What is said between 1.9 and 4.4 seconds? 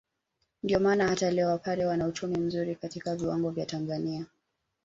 uchumi mzuri katika viwango vya Tanzania